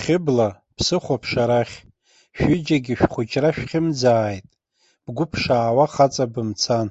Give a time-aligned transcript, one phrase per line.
[0.00, 1.76] Хьыбла, бсыхәаԥш арахь,
[2.36, 4.46] шәҩыџьегьы шәхәыҷра шәхьымӡааит,
[5.04, 6.88] бгәы ԥшаашәа хаҵа бымцан.